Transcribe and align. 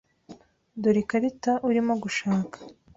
Dore 0.81 0.99
ikarita 1.03 1.51
urimo 1.67 1.93
gushaka. 2.03 2.57